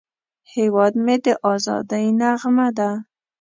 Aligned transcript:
هیواد 0.53 0.93
مې 1.03 1.15
د 1.25 1.27
ازادۍ 1.51 2.05
نغمه 2.19 2.67
ده 2.77 2.89